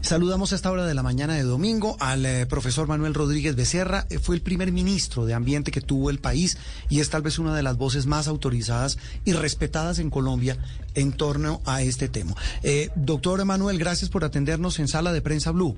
[0.00, 4.06] Saludamos a esta hora de la mañana de domingo al eh, profesor Manuel Rodríguez Becerra.
[4.10, 6.56] Eh, fue el primer ministro de Ambiente que tuvo el país
[6.88, 10.56] y es tal vez una de las voces más autorizadas y respetadas en Colombia
[10.94, 12.36] en torno a este tema.
[12.62, 15.76] Eh, doctor Manuel, gracias por atendernos en Sala de Prensa Blue.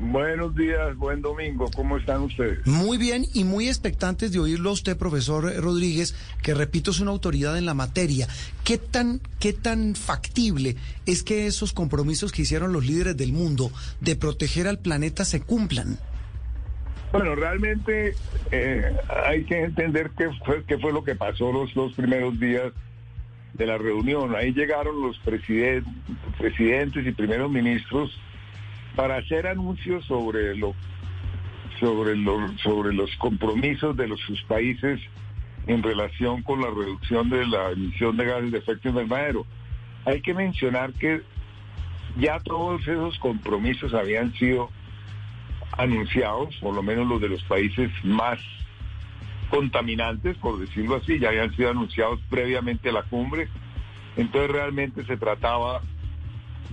[0.00, 2.66] Buenos días, buen domingo, ¿cómo están ustedes?
[2.66, 7.10] Muy bien y muy expectantes de oírlo a usted, profesor Rodríguez, que repito es una
[7.10, 8.26] autoridad en la materia.
[8.64, 13.70] ¿Qué tan, qué tan factible es que esos compromisos que hicieron los líderes del mundo
[14.00, 15.98] de proteger al planeta se cumplan?
[17.12, 18.14] Bueno, realmente
[18.52, 22.72] eh, hay que entender qué fue, qué fue lo que pasó los dos primeros días
[23.52, 24.34] de la reunión.
[24.34, 25.92] Ahí llegaron los presidentes,
[26.38, 28.18] presidentes y primeros ministros
[28.96, 30.74] para hacer anuncios sobre lo
[31.78, 32.14] sobre
[32.62, 35.00] sobre los compromisos de los sus países
[35.66, 39.46] en relación con la reducción de la emisión de gases de efecto invernadero.
[40.04, 41.22] Hay que mencionar que
[42.18, 44.70] ya todos esos compromisos habían sido
[45.72, 48.38] anunciados, por lo menos los de los países más
[49.50, 53.48] contaminantes, por decirlo así, ya habían sido anunciados previamente a la cumbre.
[54.16, 55.82] Entonces realmente se trataba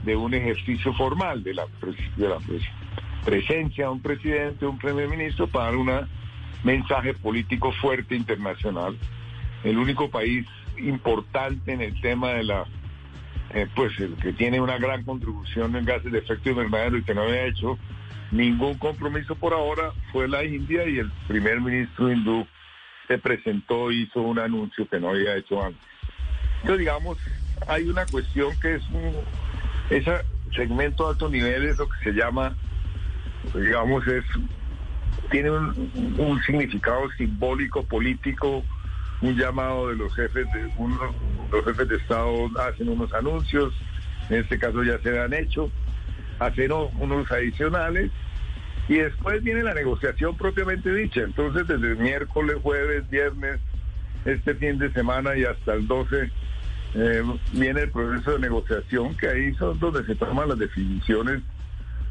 [0.07, 1.65] de un ejercicio formal de la,
[2.15, 2.29] de
[3.25, 5.91] presencia de un presidente, un primer ministro para dar un
[6.63, 8.97] mensaje político fuerte internacional.
[9.65, 10.47] El único país
[10.77, 12.65] importante en el tema de la,
[13.53, 17.13] eh, pues el que tiene una gran contribución en gases de efecto invernadero y que
[17.13, 17.77] no había hecho
[18.31, 22.47] ningún compromiso por ahora fue la India y el primer ministro hindú
[23.09, 25.81] se presentó, hizo un anuncio que no había hecho antes.
[26.61, 27.17] Entonces, digamos,
[27.67, 29.13] hay una cuestión que es un,
[29.89, 30.11] ese
[30.55, 32.55] segmento de alto nivel es lo que se llama,
[33.53, 34.23] digamos, es
[35.31, 38.63] tiene un, significado simbólico, político,
[39.21, 40.97] un llamado de los jefes de uno,
[41.51, 43.73] los jefes de Estado hacen unos anuncios,
[44.29, 45.69] en este caso ya se han hecho,
[46.39, 48.11] hacen unos adicionales
[48.87, 51.21] y después viene la negociación propiamente dicha.
[51.21, 53.59] Entonces desde miércoles, jueves, viernes,
[54.23, 56.31] este fin de semana y hasta el 12
[56.95, 61.41] eh, viene el proceso de negociación, que ahí son donde se toman las definiciones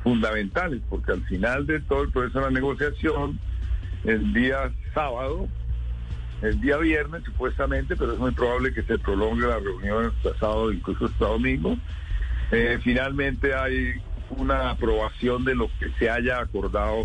[0.03, 3.39] fundamentales, porque al final de todo el proceso de la negociación,
[4.05, 5.49] el día sábado,
[6.43, 10.71] el día viernes supuestamente, pero es muy probable que se prolongue la reunión hasta sábado,
[10.71, 11.77] incluso hasta domingo,
[12.53, 13.95] eh, finalmente hay
[14.31, 17.05] una aprobación de lo que se haya acordado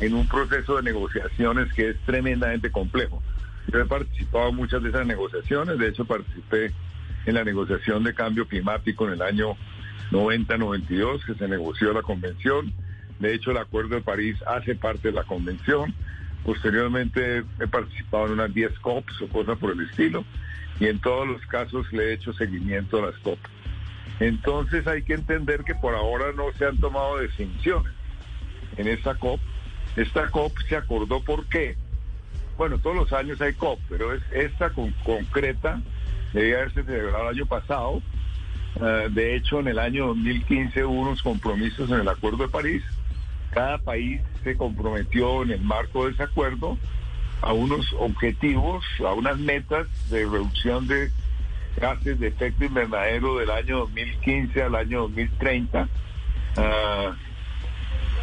[0.00, 3.22] en un proceso de negociaciones que es tremendamente complejo.
[3.68, 6.72] Yo he participado en muchas de esas negociaciones, de hecho participé
[7.26, 9.56] en la negociación de cambio climático en el año
[10.10, 12.72] 90-92, que se negoció la convención.
[13.18, 15.94] De hecho, el Acuerdo de París hace parte de la convención.
[16.44, 20.24] Posteriormente he participado en unas 10 COPs o cosas por el estilo,
[20.78, 23.38] y en todos los casos le he hecho seguimiento a las COP.
[24.20, 27.92] Entonces hay que entender que por ahora no se han tomado definiciones
[28.76, 29.40] en esta COP.
[29.96, 31.76] Esta COP se acordó por qué.
[32.56, 35.80] Bueno, todos los años hay COP, pero es esta con, concreta
[36.34, 38.02] debía haberse celebrado el año pasado.
[38.80, 42.82] Eh, de hecho, en el año 2015 hubo unos compromisos en el Acuerdo de París.
[43.52, 46.76] Cada país se comprometió en el marco de ese acuerdo
[47.40, 51.10] a unos objetivos, a unas metas de reducción de
[51.76, 55.88] gases de efecto invernadero del año 2015 al año 2030,
[56.56, 57.10] eh,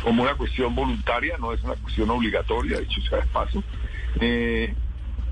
[0.04, 3.64] como una cuestión voluntaria, no es una cuestión obligatoria, dicho sea de paso.
[4.20, 4.74] Eh,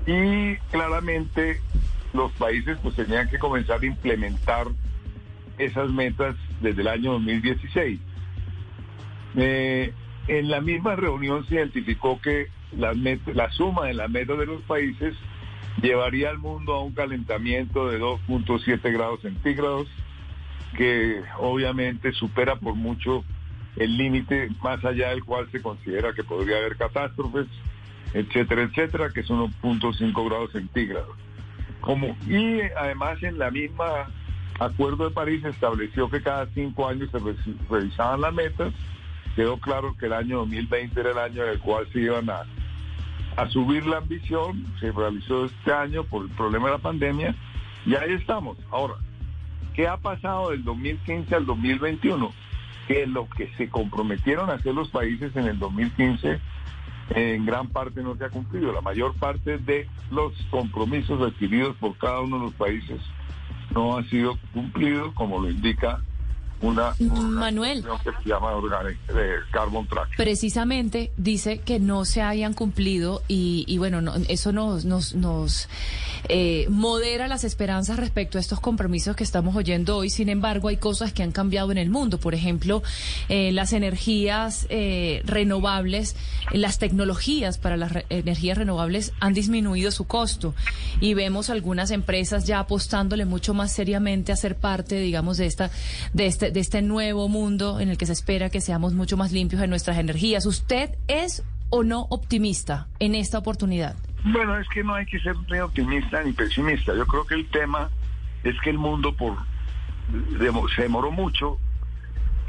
[0.06, 1.60] y claramente
[2.12, 4.66] los países pues tenían que comenzar a implementar
[5.58, 8.00] esas metas desde el año 2016.
[9.36, 9.92] Eh,
[10.28, 15.14] en la misma reunión se identificó que la, suma de las metas de los países
[15.82, 19.88] llevaría al mundo a un calentamiento de 2.7 grados centígrados,
[20.76, 23.24] que obviamente supera por mucho
[23.76, 27.46] el límite más allá del cual se considera que podría haber catástrofes,
[28.14, 31.16] etcétera, etcétera, que son 1.5 grados centígrados.
[31.80, 34.08] Como, y además en la misma
[34.58, 37.18] acuerdo de París estableció que cada cinco años se
[37.70, 38.72] revisaban las metas.
[39.34, 42.42] Quedó claro que el año 2020 era el año en el cual se iban a,
[43.36, 44.66] a subir la ambición.
[44.80, 47.34] Se realizó este año por el problema de la pandemia
[47.86, 48.58] y ahí estamos.
[48.70, 48.94] Ahora,
[49.74, 52.32] ¿qué ha pasado del 2015 al 2021?
[52.90, 56.40] que lo que se comprometieron a hacer los países en el 2015
[57.10, 58.72] en gran parte no se ha cumplido.
[58.72, 63.00] La mayor parte de los compromisos adquiridos por cada uno de los países
[63.74, 66.02] no ha sido cumplido, como lo indica
[66.62, 70.08] una, Manuel que se llama Organic, de Carbon Track.
[70.16, 75.68] precisamente dice que no se habían cumplido y, y bueno, no- eso nos, nos, nos
[76.28, 80.10] eh, modera las esperanzas respecto a estos compromisos que estamos oyendo hoy.
[80.10, 82.18] Sin embargo, hay cosas que han cambiado en el mundo.
[82.18, 82.82] Por ejemplo,
[83.28, 86.14] eh, las energías eh, renovables,
[86.52, 90.54] las tecnologías para las re- energías renovables han disminuido su costo
[91.00, 95.70] y vemos algunas empresas ya apostándole mucho más seriamente a ser parte, digamos, de esta,
[96.12, 99.32] de este, de este nuevo mundo en el que se espera que seamos mucho más
[99.32, 100.46] limpios en nuestras energías.
[100.46, 103.96] ¿Usted es o no optimista en esta oportunidad?
[104.24, 106.94] Bueno, es que no hay que ser ni optimista ni pesimista.
[106.94, 107.90] Yo creo que el tema
[108.44, 109.36] es que el mundo por
[110.74, 111.58] se demoró mucho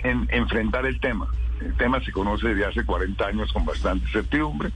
[0.04, 1.28] en enfrentar el tema.
[1.60, 4.72] El tema se conoce desde hace 40 años con bastante certidumbre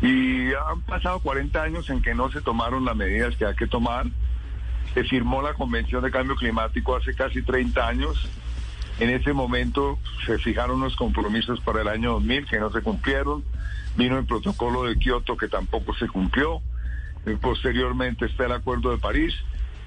[0.00, 3.68] y han pasado 40 años en que no se tomaron las medidas que hay que
[3.68, 4.06] tomar.
[4.94, 8.28] Se firmó la Convención de Cambio Climático hace casi 30 años.
[8.98, 13.42] En ese momento se fijaron los compromisos para el año 2000 que no se cumplieron.
[13.96, 16.60] Vino el protocolo de Kioto que tampoco se cumplió.
[17.24, 19.34] Eh, Posteriormente está el Acuerdo de París.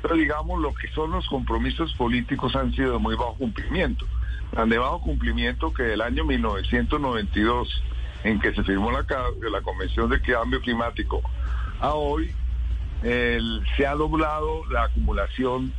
[0.01, 4.05] Pero digamos, lo que son los compromisos políticos han sido de muy bajo cumplimiento.
[4.53, 7.83] Tan de bajo cumplimiento que del año 1992,
[8.23, 11.21] en que se firmó la Convención de Cambio Climático,
[11.79, 12.31] a hoy
[13.03, 15.73] el- se ha doblado la acumulación,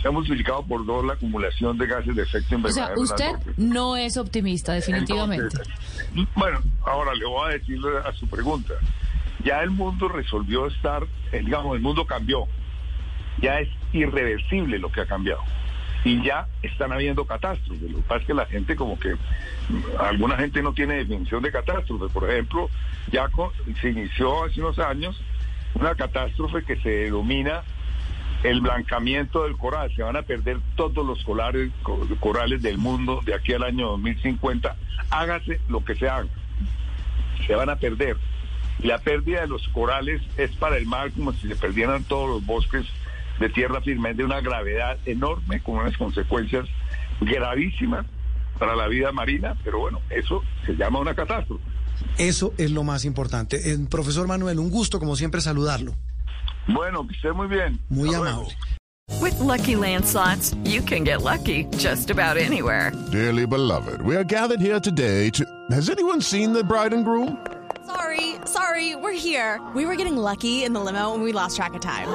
[0.00, 3.06] se ha multiplicado por dos la acumulación de gases de efecto O invernadero.
[3.06, 5.44] sea, en la usted no es optimista, definitivamente.
[5.46, 8.74] Entonces, bueno, ahora le voy a decirle a su pregunta.
[9.44, 12.46] Ya el mundo resolvió estar, eh, digamos, el mundo cambió.
[13.40, 15.40] Ya es irreversible lo que ha cambiado.
[16.04, 17.90] Y ya están habiendo catástrofes.
[17.90, 19.14] Lo que pasa es que la gente como que,
[20.00, 22.12] alguna gente no tiene definición de catástrofe.
[22.12, 22.68] Por ejemplo,
[23.12, 25.20] ya co- se inició hace unos años
[25.74, 27.62] una catástrofe que se denomina
[28.42, 29.92] el blancamiento del coral.
[29.94, 33.88] Se van a perder todos los corales, co- corales del mundo de aquí al año
[33.88, 34.74] 2050.
[35.10, 36.28] Hágase lo que se haga.
[37.46, 38.16] Se van a perder.
[38.82, 42.44] La pérdida de los corales es para el mar como si se perdieran todos los
[42.46, 42.84] bosques
[43.38, 44.14] de tierra firme.
[44.14, 46.66] De una gravedad enorme, con unas consecuencias
[47.20, 48.06] gravísimas
[48.58, 49.56] para la vida marina.
[49.62, 51.62] Pero bueno, eso se llama una catástrofe.
[52.18, 53.72] Eso es lo más importante.
[53.72, 55.94] Eh, profesor Manuel, un gusto como siempre saludarlo.
[56.68, 57.80] Bueno, que esté muy bien.
[57.88, 58.48] Muy Hasta luego.
[59.20, 62.92] With Lucky Land slots, you can get lucky just about anywhere.
[63.10, 65.44] Dearly beloved, we are gathered here today to.
[65.70, 67.36] Has anyone seen the bride and groom?
[67.86, 69.60] Sorry, sorry, we're here.
[69.74, 72.08] We were getting lucky in the limo and we lost track of time.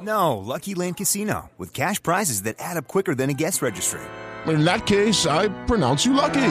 [0.00, 4.00] No, Lucky Land Casino, with cash prizes that add up quicker than a guest registry.
[4.46, 6.50] In that case, I pronounce you lucky.